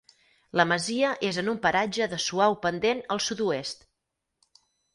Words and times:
La 0.59 0.63
masia 0.69 1.11
és 1.27 1.39
en 1.41 1.51
un 1.53 1.59
paratge 1.67 2.09
de 2.15 2.19
suau 2.25 2.57
pendent 2.65 3.05
al 3.17 3.25
sud-oest. 3.29 3.89